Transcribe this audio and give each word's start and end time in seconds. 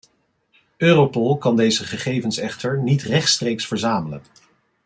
Europol 0.77 1.37
kan 1.37 1.55
deze 1.55 1.85
gegevens 1.85 2.37
echter 2.37 2.81
niet 2.83 3.01
rechtstreeks 3.03 3.67
verzamelen. 3.67 4.21